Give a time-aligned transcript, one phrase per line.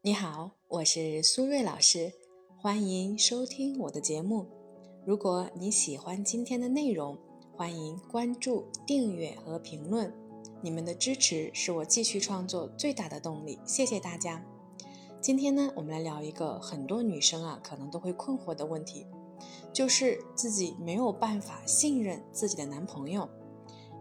[0.00, 2.12] 你好，我是苏瑞老师，
[2.56, 4.46] 欢迎收听我的节目。
[5.04, 7.18] 如果你喜欢今天的内容，
[7.56, 10.14] 欢迎关注、订阅和评论。
[10.62, 14.40] 你们的支持是我继续创作最大的动力，谢谢大家。
[15.20, 19.04] 今天呢，我们来聊一个很多女生啊可能都会困惑的问题，
[19.72, 23.28] 就是自己没有办法信任自己的男朋友。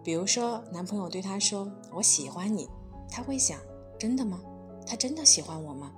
[0.04, 2.70] 比如说，男朋友对她说：“我喜欢你”，
[3.09, 3.59] 她会想
[3.98, 4.39] ：“真的吗？”
[4.88, 5.91] 他真的喜欢我吗？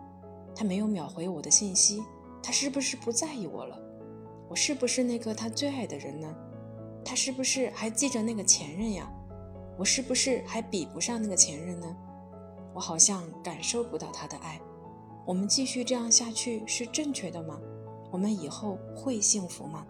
[0.56, 2.04] 他没有秒回我的信息，
[2.42, 3.80] 他是不是不在意我了？
[4.50, 6.36] 我是不是那个他最爱的人呢？
[7.06, 9.08] 他是不是还记着那个前任呀？
[9.78, 11.96] 我是不是还比不上那个前任呢？
[12.74, 14.60] 我好像感受不到他的爱。
[15.26, 17.60] 我们继续这样下去是正确的吗？
[18.12, 19.86] 我们以后会幸福吗？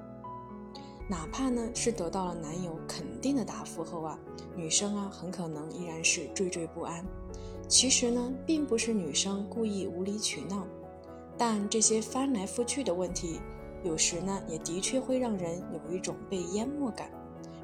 [1.09, 4.19] 哪怕呢是得到了男友肯定的答复后啊，
[4.55, 7.03] 女生啊很可能依然是惴惴不安。
[7.69, 10.65] 其实呢，并不是女生故意无理取闹，
[11.37, 13.39] 但这些翻来覆去的问题，
[13.83, 17.11] 有时呢，也的确会让人有一种被淹没感，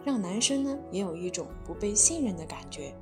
[0.06, 2.94] 让男生呢也有一种不被信任的感觉。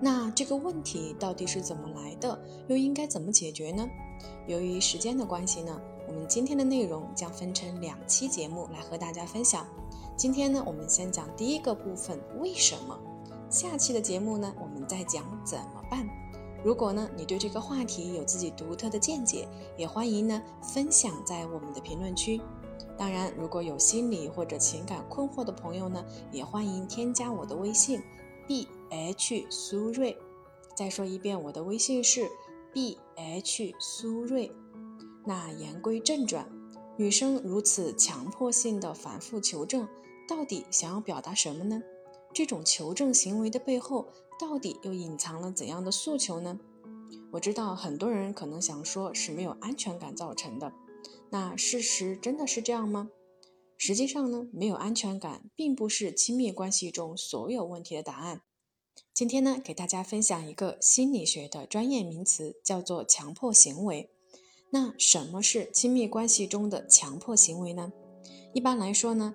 [0.00, 3.84] 那这个问题到底是怎么来的，又应该怎么解决呢？
[4.46, 9.66] 由于时间的关系呢，我们今天的内容将分成两期节目来和大家分享。
[10.16, 12.96] 今天呢，我们先讲第一个部分，为什么？
[13.52, 16.08] 下期的节目呢，我们再讲怎么办。
[16.64, 22.40] 如果呢，你对这个话题有自己独特的见解，也欢迎呢分享在我们的评论区。
[22.96, 28.02] 当然，如果有心理或者情感困惑的朋友呢，也欢迎添加我的微信
[28.48, 30.16] b h 苏瑞。
[30.74, 32.30] 再说一遍，我的微信是
[32.72, 34.50] b h 苏瑞。
[35.26, 36.50] 那言归正传，
[36.96, 39.86] 女生如此强迫性的反复求证，
[40.26, 41.82] 到底想要表达什么呢？
[42.34, 44.08] 这种求证行为的背后，
[44.40, 46.58] 到底又隐藏了怎样的诉求呢？
[47.32, 50.72] 我知道很多人可能想说是没有安全感造成的，
[51.30, 53.10] 那事实真的是这样吗？
[53.76, 58.42] 实际上呢，没有安全感并不是亲密关系中所有问题的答案。
[59.12, 64.10] 今天呢，给大家分享一个心理学的专业名词，叫做强迫行为。
[64.70, 67.92] 那什么是亲密关系中的强迫行为呢？
[68.54, 69.34] 一般来说呢。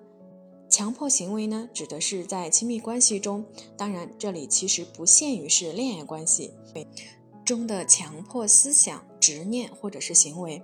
[0.78, 3.44] 强迫行为呢，指的是在亲密关系中，
[3.76, 6.52] 当然这里其实不限于是恋爱关系
[7.44, 10.62] 中的强迫思想、执念或者是行为。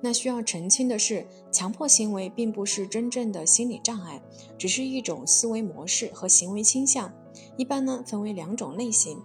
[0.00, 4.20] 那需要澄清的是，强迫行为并不是真正的心理障碍，
[4.58, 7.14] 只是一种思维模式和行为倾向。
[7.56, 9.16] 一般呢分为两种类型，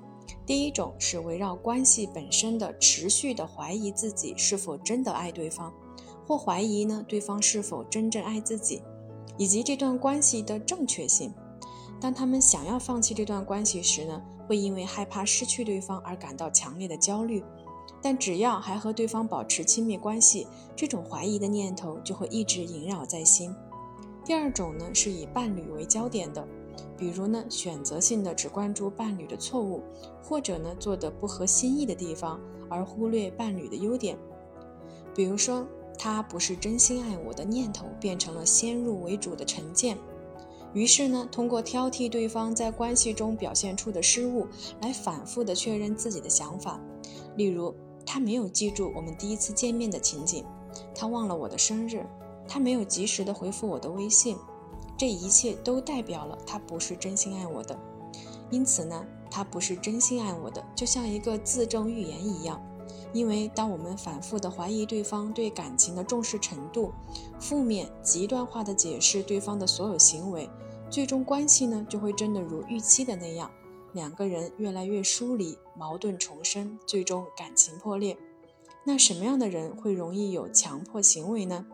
[0.45, 5.73] 第一种是围绕关系本身的持续的怀疑自己是否真的爱对方，
[6.27, 8.83] 或怀疑呢对方是否真正爱自己。
[9.37, 11.33] 以及这段关系的正确性。
[11.99, 17.43] 当他们想要放弃这段关系时呢，会因为害怕失去对方而感到强烈的焦虑。
[18.01, 23.53] 但只要还和对方保持亲密关系，这种怀疑的念头就会一直萦绕在心。
[24.23, 26.47] 第二种呢，是以伴侣为焦点的，
[26.95, 29.81] 比如呢，选择性的只关注伴侣的错误，
[30.21, 32.39] 或者呢，做的不合心意的地方，
[32.69, 34.17] 而忽略伴侣的优点。
[35.15, 35.65] 比如说。
[35.97, 39.97] 他不是真心爱我的念头变成了先入为主的成见，
[40.73, 44.47] 于是呢，通过挑剔对方在关系中表现出的失误，
[44.81, 46.79] 来反复的确认自己的想法。
[47.35, 47.73] 例如，
[48.05, 50.45] 他没有记住我们第一次见面的情景，
[50.93, 52.05] 他忘了我的生日，
[52.47, 54.37] 他没有及时的回复我的微信，
[54.97, 57.77] 这一切都代表了他不是真心爱我的。
[58.49, 62.61] 因此呢，他不是真心爱我的，就像一个自证预言一样。
[63.13, 66.91] 因为当我们反复的怀疑对方对感情的重视程度，
[67.39, 70.49] 负面极端化的解释对方的所有行为，
[70.89, 73.51] 最终关系呢就会真的如预期的那样，
[73.93, 78.17] 两个人越来越疏离，矛盾重生，最终感情破裂。
[78.83, 81.65] 那什么样的人会容易有强迫行为呢？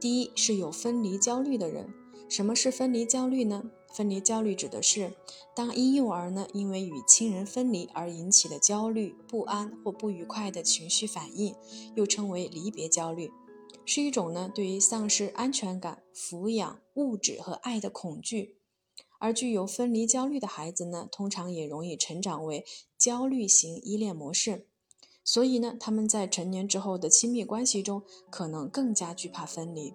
[0.00, 1.92] 第一是有分离焦虑的人。
[2.28, 3.62] 什么是分离焦虑呢？
[3.92, 5.12] 分离焦虑指的是，
[5.54, 11.54] 当婴幼儿呢因为与亲人分离而引起的焦虑、不安或不愉快的情绪反应，
[11.94, 13.30] 又称为离别焦虑，
[13.84, 18.56] 是一种呢对于丧失安全感、抚养、物质和爱的恐惧。
[19.18, 22.64] 而具有分离焦虑的孩子呢，通常也容易成长为
[22.98, 24.66] 焦虑型依恋模式，
[25.22, 29.94] 所以呢，他们在成年之后的亲密关系中，可能更加惧怕分离。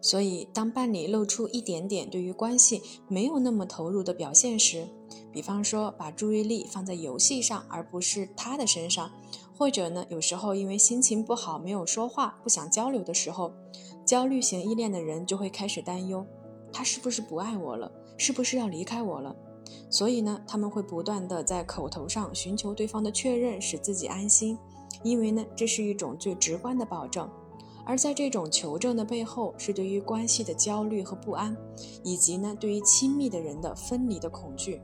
[0.00, 4.86] 所以，当伴侣露出一点点对于关系没有那么投入的表现时，
[5.32, 9.10] 比方说把注意力放在游戏上而不是他的身上，
[9.56, 13.52] 或者呢，有时候因为心情不好没有说话、不想交流的时候，
[14.04, 16.24] 焦虑型依恋的人就会开始担忧，
[16.72, 19.34] 他是不是不爱我了，是不是要离开我了？
[19.90, 24.56] 所以呢，他们会不断的在口头上寻求对方的确认，使自己安心。
[25.02, 27.28] 因为呢，这是一种最直观的保证。
[27.86, 31.56] 而在这种求证的背后，是对于关系的焦虑和不安，
[32.02, 34.82] 以及呢，对于亲密的人的分离的恐惧。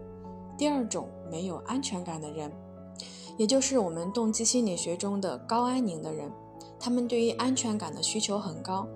[0.57, 2.53] 第二种没有安全感的人，
[3.37, 6.31] 也就是我们动机心理学中的高安宁的人，
[6.79, 8.87] 他们对于安全感的需求很高，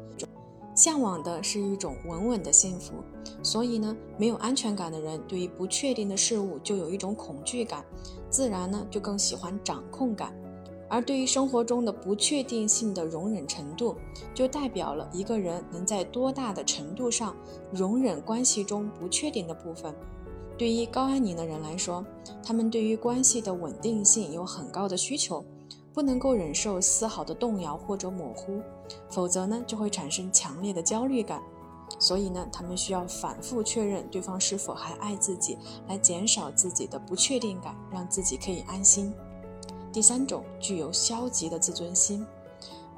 [0.76, 2.94] 向往的是一种稳稳的幸福。
[3.42, 7.84] 所以呢，没有安全感的人，对于不确定的事物就有一种恐惧感，
[8.30, 10.32] 自然呢，就更喜欢掌控感。
[10.88, 13.96] 而对于生活中的不确定性的容忍程度，
[14.34, 17.34] 就代表了一个人能在多大的程度上
[17.72, 19.94] 容忍关系中不确定的部分。
[20.58, 22.04] 对于高安宁的人来说，
[22.42, 25.44] 他们对于关系的稳定性有很高的需求，
[25.92, 28.62] 不能够忍受丝毫的动摇或者模糊，
[29.10, 31.42] 否则呢就会产生强烈的焦虑感。
[31.98, 35.56] 所以呢，他们需要反复确认对方是否还爱自己，
[35.88, 39.12] 来减少自己的不确定感，让自己可以安心。
[39.96, 42.22] 第三种具有消极的自尊心、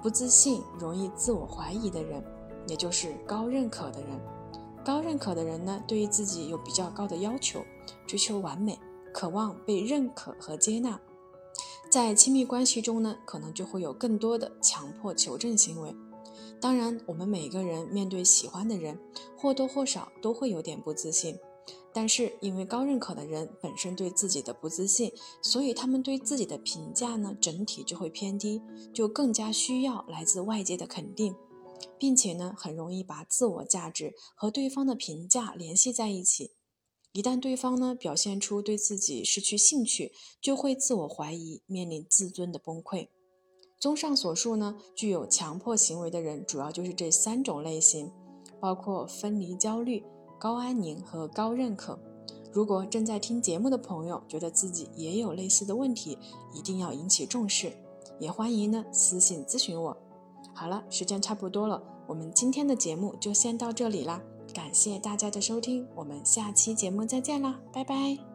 [0.03, 2.21] 不自信、容易自我怀疑的人，
[2.67, 4.21] 也就是高认可的人。
[4.85, 7.65] 高认可的人呢，对于自己有比较高的要求，
[8.05, 8.77] 追求完美，
[9.15, 10.99] 渴望被认可和接纳。
[11.89, 15.95] 在亲密关系中呢，可能就会有更多的强迫求证行为。
[16.61, 18.99] 当然，我们每个人面对喜欢的人，
[19.37, 21.39] 或多或少都会有点不自信。
[21.93, 25.13] 但是，因为高认可的人本身对自己的不自信，
[25.43, 28.63] 所以他们对自己的评价呢，整体就会偏低，
[28.93, 31.35] 就更加需要来自外界的肯定，
[31.99, 36.53] 并且呢，很容易把自我价值和对方的评价联系在一起。
[37.13, 43.09] 一旦对方呢表现出对自己失去兴趣，就会自我怀疑，面临自尊的崩溃。
[43.81, 48.13] 综上所述呢，具有强迫行为的人主要就是这三种类型，
[48.61, 50.05] 包括分离焦虑。
[50.39, 51.99] 高安宁和高认可。
[52.53, 56.19] 如果正在听节目的朋友觉得自己也有类似的问题，
[56.55, 57.73] 一定要引起重视，
[58.19, 59.97] 也欢迎呢私信咨询我。
[60.55, 64.21] 好了，时间差不多了，我们今天的节目就先到这里啦，
[64.55, 68.28] 感谢大家的收听，我们下期节目再见啦，拜拜。